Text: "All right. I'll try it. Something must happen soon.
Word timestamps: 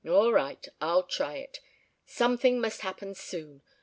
"All 0.09 0.33
right. 0.33 0.67
I'll 0.81 1.03
try 1.03 1.35
it. 1.35 1.59
Something 2.07 2.59
must 2.59 2.81
happen 2.81 3.13
soon. 3.13 3.61